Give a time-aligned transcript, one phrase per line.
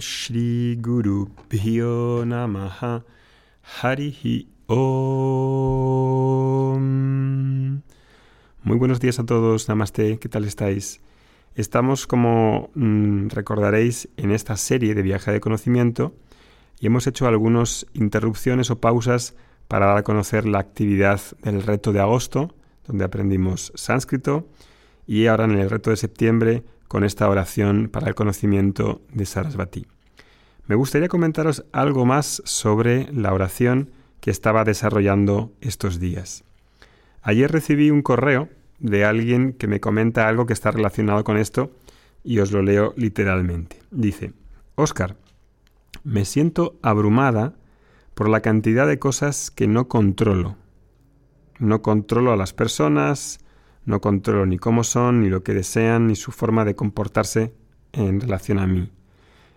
[0.00, 3.04] Shri Guru Pyo Namaha
[3.82, 4.76] Harihi Om.
[8.62, 11.00] Muy buenos días a todos, Namaste, ¿qué tal estáis?
[11.54, 16.14] Estamos, como mm, recordaréis, en esta serie de viaje de conocimiento
[16.80, 19.34] y hemos hecho algunas interrupciones o pausas
[19.68, 22.54] para dar a conocer la actividad del reto de agosto,
[22.86, 24.48] donde aprendimos sánscrito,
[25.06, 29.86] y ahora en el reto de septiembre con esta oración para el conocimiento de Sarasvati.
[30.66, 36.42] Me gustaría comentaros algo más sobre la oración que estaba desarrollando estos días.
[37.22, 38.48] Ayer recibí un correo
[38.80, 41.70] de alguien que me comenta algo que está relacionado con esto
[42.24, 43.80] y os lo leo literalmente.
[43.92, 44.32] Dice,
[44.74, 45.16] Oscar,
[46.02, 47.54] me siento abrumada
[48.14, 50.56] por la cantidad de cosas que no controlo.
[51.60, 53.38] No controlo a las personas,
[53.84, 57.54] no controlo ni cómo son, ni lo que desean, ni su forma de comportarse
[57.92, 58.90] en relación a mí.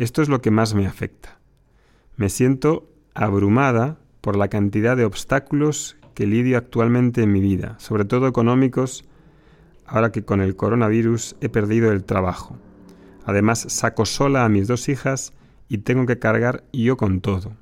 [0.00, 1.38] Esto es lo que más me afecta.
[2.16, 8.06] Me siento abrumada por la cantidad de obstáculos que lidio actualmente en mi vida, sobre
[8.06, 9.04] todo económicos,
[9.84, 12.56] ahora que con el coronavirus he perdido el trabajo.
[13.26, 15.34] Además, saco sola a mis dos hijas
[15.68, 17.52] y tengo que cargar yo con todo.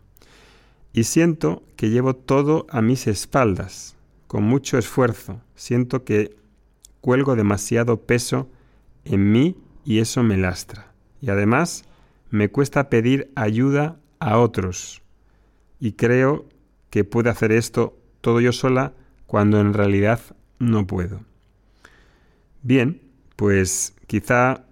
[0.93, 3.97] Y siento que llevo todo a mis espaldas,
[4.29, 5.41] con mucho esfuerzo.
[5.57, 6.37] Siento que
[7.01, 8.49] cuelgo demasiado peso
[9.05, 10.93] en mí y eso me lastra.
[11.21, 11.83] Y además
[12.31, 15.03] me cuesta pedir ayuda a otros.
[15.81, 16.47] Y creo
[16.91, 18.95] que puedo hacer esto todo yo sola
[19.27, 20.21] cuando en realidad
[20.59, 21.21] no puedo.
[22.63, 23.01] Bien,
[23.37, 24.65] pues quizá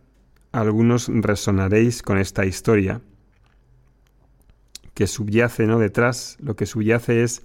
[0.53, 3.01] algunos resonaréis con esta historia
[4.95, 5.79] que subyace ¿no?
[5.79, 7.43] detrás, lo que subyace es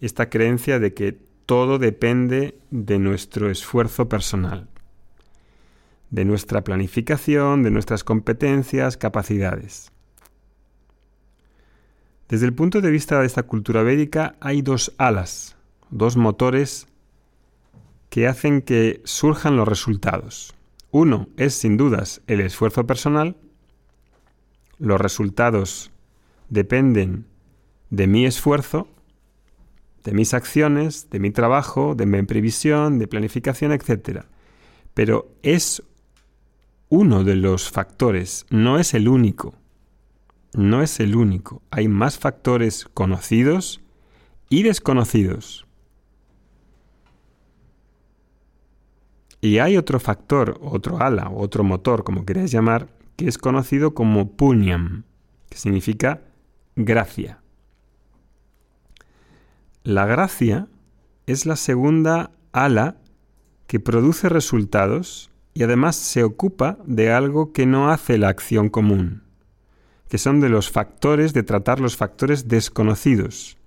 [0.00, 4.68] esta creencia de que todo depende de nuestro esfuerzo personal,
[6.12, 9.90] de nuestra planificación, de nuestras competencias, capacidades.
[12.28, 15.56] Desde el punto de vista de esta cultura védica hay dos alas,
[15.90, 16.86] dos motores
[18.10, 20.54] que hacen que surjan los resultados.
[20.92, 23.36] Uno es sin dudas el esfuerzo personal,
[24.78, 25.90] los resultados
[26.48, 27.26] dependen
[27.90, 28.86] de mi esfuerzo
[30.04, 34.24] de mis acciones, de mi trabajo, de mi previsión, de planificación, etc.
[34.94, 35.82] Pero es
[36.92, 39.54] uno de los factores, no es el único.
[40.52, 41.62] No es el único.
[41.70, 43.80] Hay más factores conocidos
[44.50, 45.66] y desconocidos.
[49.40, 54.32] Y hay otro factor, otro ala, otro motor, como queráis llamar, que es conocido como
[54.32, 55.04] punyam,
[55.48, 56.20] que significa
[56.76, 57.40] gracia.
[59.82, 60.68] La gracia
[61.24, 62.98] es la segunda ala
[63.66, 69.22] que produce resultados y además se ocupa de algo que no hace la acción común,
[70.08, 73.58] que son de los factores de tratar los factores desconocidos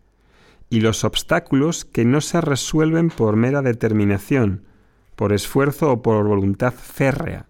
[0.69, 4.65] y los obstáculos que no se resuelven por mera determinación,
[5.15, 7.45] por esfuerzo o por voluntad férrea.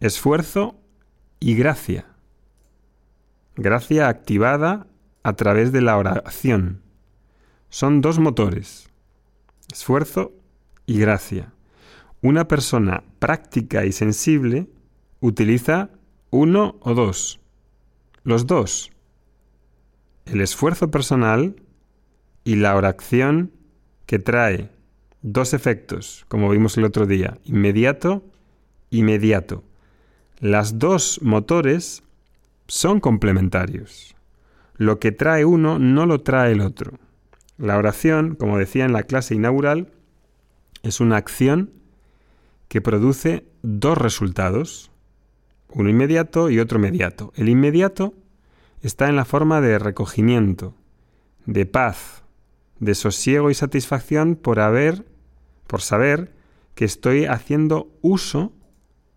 [0.00, 0.80] Esfuerzo
[1.40, 2.06] y gracia.
[3.56, 4.86] Gracia activada
[5.22, 6.82] a través de la oración.
[7.68, 8.88] Son dos motores,
[9.72, 10.32] esfuerzo
[10.86, 11.52] y gracia.
[12.22, 14.68] Una persona práctica y sensible
[15.20, 15.90] utiliza
[16.30, 17.40] uno o dos.
[18.24, 18.90] Los dos.
[20.24, 21.56] El esfuerzo personal
[22.42, 23.52] y la oración
[24.06, 24.70] que trae
[25.22, 28.24] dos efectos, como vimos el otro día, inmediato,
[28.90, 29.64] inmediato.
[30.38, 32.02] Las dos motores
[32.68, 34.14] son complementarios.
[34.76, 36.98] Lo que trae uno no lo trae el otro.
[37.58, 39.92] La oración, como decía en la clase inaugural,
[40.82, 41.72] es una acción
[42.68, 44.90] que produce dos resultados,
[45.68, 47.32] uno inmediato y otro inmediato.
[47.36, 48.14] El inmediato
[48.82, 50.74] está en la forma de recogimiento,
[51.44, 52.24] de paz,
[52.78, 55.06] de sosiego y satisfacción por haber,
[55.66, 56.32] por saber
[56.74, 58.52] que estoy haciendo uso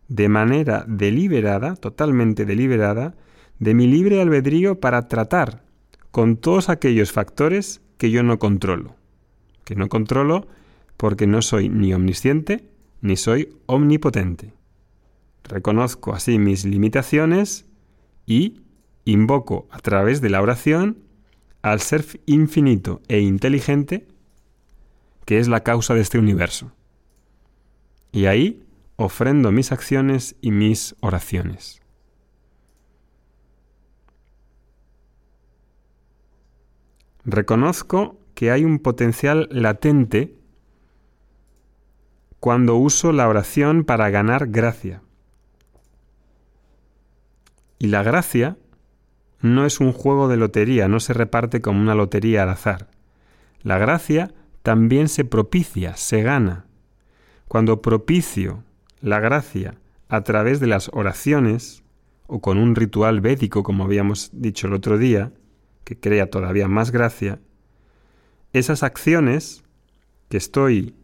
[0.08, 3.16] de manera deliberada, totalmente deliberada,
[3.60, 5.64] de mi libre albedrío para tratar
[6.12, 8.96] con todos aquellos factores que yo no controlo.
[9.66, 10.48] Que no controlo
[10.98, 12.70] porque no soy ni omnisciente
[13.02, 14.54] ni soy omnipotente.
[15.44, 17.66] Reconozco así mis limitaciones
[18.26, 18.62] y
[19.06, 21.00] invoco a través de la oración
[21.62, 24.08] al ser infinito e inteligente
[25.26, 26.72] que es la causa de este universo.
[28.12, 28.64] Y ahí
[28.96, 31.82] ofrendo mis acciones y mis oraciones.
[37.26, 40.39] Reconozco que hay un potencial latente
[42.40, 45.02] cuando uso la oración para ganar gracia.
[47.78, 48.58] Y la gracia
[49.42, 52.90] no es un juego de lotería, no se reparte como una lotería al azar.
[53.62, 54.34] La gracia
[54.64, 56.66] también se propicia, se gana.
[57.48, 58.64] Cuando propicio
[59.02, 59.76] la gracia
[60.08, 61.84] a través de las oraciones
[62.28, 65.32] o con un ritual védico, como habíamos dicho el otro día,
[65.84, 67.40] que crea todavía más gracia,
[68.54, 69.64] esas acciones
[70.28, 70.96] que estoy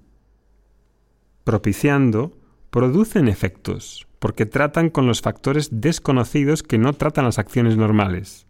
[1.45, 2.33] propiciando
[2.69, 8.45] producen efectos, porque tratan con los factores desconocidos que no tratan las acciones normales.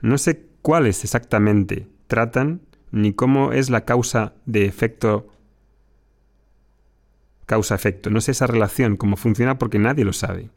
[0.00, 5.28] No sé cuáles exactamente tratan, ni cómo es la causa de efecto
[7.46, 8.10] causa-efecto.
[8.10, 10.50] No sé esa relación, cómo funciona, porque nadie lo sabe.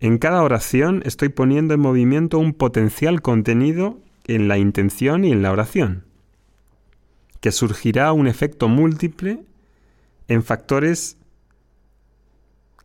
[0.00, 5.42] En cada oración estoy poniendo en movimiento un potencial contenido en la intención y en
[5.42, 6.04] la oración,
[7.40, 9.44] que surgirá un efecto múltiple
[10.28, 11.16] en factores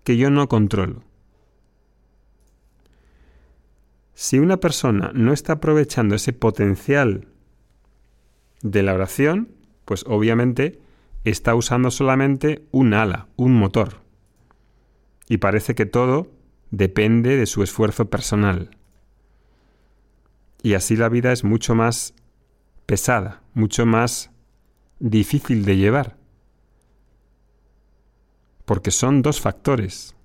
[0.04, 1.04] que yo no controlo.
[4.14, 7.28] Si una persona no está aprovechando ese potencial
[8.62, 9.50] de la oración,
[9.86, 10.80] pues obviamente
[11.24, 14.02] está usando solamente un ala, un motor.
[15.28, 16.32] Y parece que todo
[16.70, 18.78] depende de su esfuerzo personal.
[20.62, 22.14] Y así la vida es mucho más
[22.86, 24.33] pesada, mucho más
[25.00, 26.18] difícil de llevar.
[28.66, 30.16] Porque son dos factores.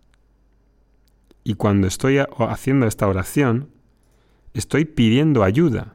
[1.44, 3.70] Y cuando estoy haciendo esta oración,
[4.54, 5.94] estoy pidiendo ayuda.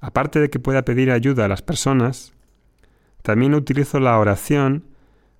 [0.00, 2.34] Aparte de que pueda pedir ayuda a las personas,
[3.22, 4.84] también utilizo la oración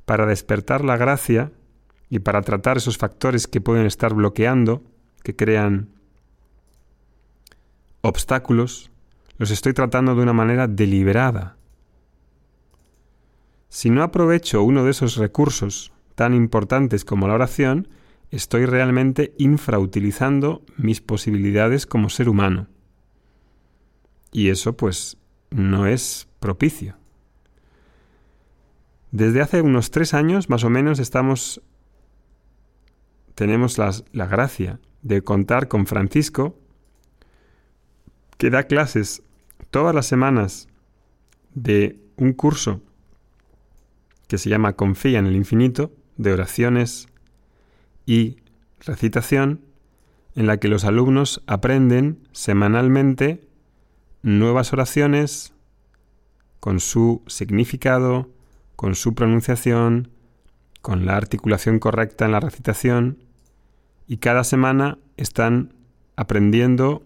[0.06, 1.52] para despertar la gracia
[2.08, 4.82] y para tratar esos factores que pueden estar bloqueando,
[5.22, 5.88] que crean
[8.00, 8.90] obstáculos,
[9.36, 11.56] los estoy tratando de una manera deliberada.
[13.74, 17.88] Si no aprovecho uno de esos recursos tan importantes como la oración,
[18.30, 22.68] estoy realmente infrautilizando mis posibilidades como ser humano.
[24.30, 25.16] Y eso pues
[25.50, 26.96] no es propicio.
[29.10, 31.60] Desde hace unos tres años, más o menos, estamos.
[33.34, 36.56] tenemos la gracia de contar con Francisco,
[38.38, 39.24] que da clases
[39.72, 40.68] todas las semanas
[41.54, 42.80] de un curso
[44.28, 47.08] que se llama Confía en el Infinito, de oraciones
[48.06, 48.36] y
[48.80, 49.60] recitación,
[50.34, 53.46] en la que los alumnos aprenden semanalmente
[54.22, 55.52] nuevas oraciones
[56.60, 58.30] con su significado,
[58.76, 60.08] con su pronunciación,
[60.80, 63.18] con la articulación correcta en la recitación,
[64.06, 65.74] y cada semana están
[66.16, 67.02] aprendiendo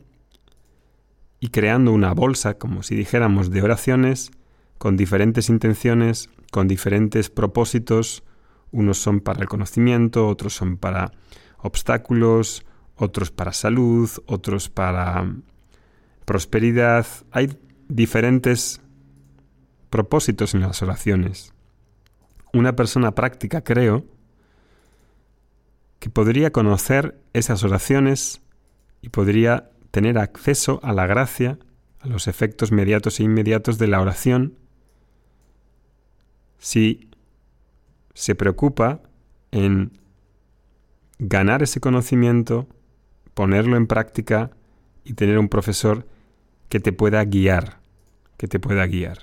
[1.40, 4.30] y creando una bolsa, como si dijéramos, de oraciones
[4.78, 8.22] con diferentes intenciones, con diferentes propósitos.
[8.70, 11.12] Unos son para el conocimiento, otros son para
[11.58, 12.64] obstáculos,
[12.96, 15.34] otros para salud, otros para
[16.24, 17.06] prosperidad.
[17.30, 17.58] Hay
[17.88, 18.80] diferentes
[19.90, 21.52] propósitos en las oraciones
[22.52, 24.04] una persona práctica, creo,
[25.98, 28.40] que podría conocer esas oraciones
[29.02, 31.58] y podría tener acceso a la gracia,
[32.00, 34.58] a los efectos mediatos e inmediatos de la oración,
[36.58, 37.08] si
[38.14, 39.00] se preocupa
[39.50, 39.92] en
[41.18, 42.68] ganar ese conocimiento,
[43.34, 44.50] ponerlo en práctica
[45.04, 46.06] y tener un profesor
[46.68, 47.80] que te pueda guiar,
[48.36, 49.18] que te pueda guiar.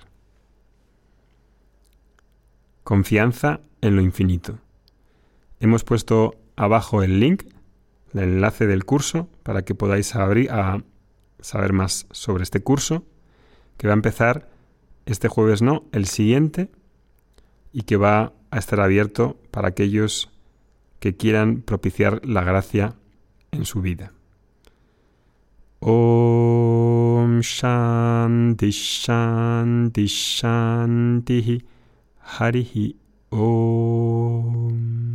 [2.84, 4.60] Confianza en lo infinito.
[5.60, 7.44] Hemos puesto abajo el link,
[8.14, 10.84] el enlace del curso, para que podáis abrir a
[11.40, 13.06] saber más sobre este curso,
[13.78, 14.50] que va a empezar
[15.06, 16.72] este jueves no, el siguiente,
[17.76, 20.32] y que va a estar abierto para aquellos
[21.02, 22.96] que quieran propiciar la gracia
[23.52, 24.14] en su vida.
[25.82, 31.66] Om Shanti Shanti Shanti
[32.40, 32.96] Harihi
[33.32, 35.15] Om.